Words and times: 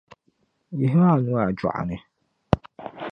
Yihimi 0.79 1.07
a 1.13 1.15
nuhi 1.23 1.41
a 1.49 1.55
jɔɣu 1.57 1.81
ni. 1.89 1.97